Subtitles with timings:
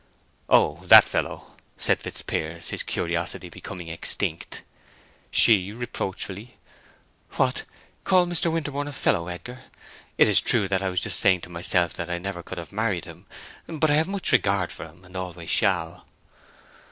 [0.49, 4.63] "Oh—that fellow," said Fitzpiers, his curiosity becoming extinct.
[5.29, 6.57] She, reproachfully:
[7.33, 7.65] "What,
[8.03, 8.51] call Mr.
[8.51, 9.59] Winterborne a fellow, Edgar?
[10.17, 13.05] It is true I was just saying to myself that I never could have married
[13.05, 13.27] him;
[13.67, 16.07] but I have much regard for him, and always shall."